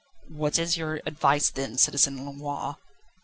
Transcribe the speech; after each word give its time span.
"What 0.29 0.57
is 0.57 0.77
your 0.77 0.99
advice 1.05 1.51
then, 1.51 1.77
Citizen 1.77 2.25
Lenoir?" 2.25 2.77